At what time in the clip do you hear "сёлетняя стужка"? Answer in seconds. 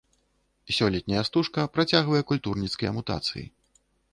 0.77-1.65